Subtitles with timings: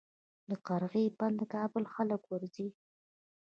[0.49, 2.67] د قرغې بند د کابل خلک ورځي